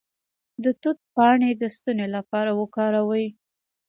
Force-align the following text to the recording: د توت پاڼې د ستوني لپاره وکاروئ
د 0.63 0.65
توت 0.81 0.99
پاڼې 1.15 1.51
د 1.61 1.63
ستوني 1.75 2.07
لپاره 2.15 2.51
وکاروئ 2.61 3.25